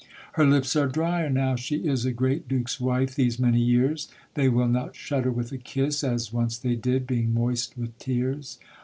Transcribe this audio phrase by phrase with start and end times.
[0.33, 4.49] Her lips are drier now she is A great duke's wife these many years, They
[4.49, 8.57] will not shudder with a kiss As once they did, being moist with tears.